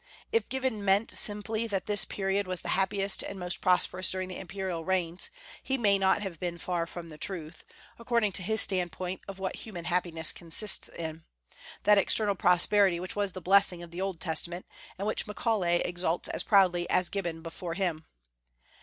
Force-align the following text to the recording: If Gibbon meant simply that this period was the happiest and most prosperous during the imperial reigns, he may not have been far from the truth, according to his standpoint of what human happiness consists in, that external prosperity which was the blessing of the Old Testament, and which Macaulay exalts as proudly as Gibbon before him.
If 0.31 0.49
Gibbon 0.49 0.83
meant 0.83 1.11
simply 1.11 1.67
that 1.67 1.85
this 1.85 2.05
period 2.05 2.47
was 2.47 2.61
the 2.61 2.69
happiest 2.73 3.21
and 3.21 3.37
most 3.37 3.61
prosperous 3.61 4.09
during 4.09 4.29
the 4.29 4.39
imperial 4.39 4.83
reigns, 4.83 5.29
he 5.61 5.77
may 5.77 5.99
not 5.99 6.23
have 6.23 6.39
been 6.39 6.57
far 6.57 6.87
from 6.87 7.09
the 7.09 7.19
truth, 7.19 7.63
according 7.99 8.31
to 8.31 8.41
his 8.41 8.61
standpoint 8.61 9.21
of 9.27 9.37
what 9.37 9.57
human 9.57 9.85
happiness 9.85 10.31
consists 10.33 10.89
in, 10.89 11.23
that 11.83 11.99
external 11.99 12.33
prosperity 12.33 12.99
which 12.99 13.15
was 13.15 13.33
the 13.33 13.41
blessing 13.41 13.83
of 13.83 13.91
the 13.91 14.01
Old 14.01 14.19
Testament, 14.19 14.65
and 14.97 15.05
which 15.05 15.27
Macaulay 15.27 15.81
exalts 15.85 16.27
as 16.29 16.41
proudly 16.41 16.89
as 16.89 17.09
Gibbon 17.09 17.43
before 17.43 17.75
him. 17.75 18.07